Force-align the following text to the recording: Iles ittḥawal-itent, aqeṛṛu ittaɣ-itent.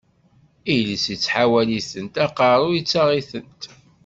Iles 0.75 1.05
ittḥawal-itent, 1.15 2.15
aqeṛṛu 2.25 2.69
ittaɣ-itent. 2.79 3.61